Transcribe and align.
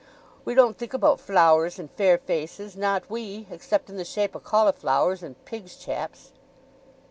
We 0.45 0.55
don't 0.55 0.79
think 0.79 0.95
about 0.95 1.19
flowers 1.19 1.77
and 1.77 1.91
fair 1.91 2.17
faces, 2.17 2.75
not 2.75 3.07
we—except 3.07 3.87
in 3.87 3.97
the 3.97 4.03
shape 4.03 4.35
o' 4.35 4.39
cauliflowers 4.39 5.21
and 5.21 5.35
pigs' 5.45 5.75
chaps." 5.75 6.31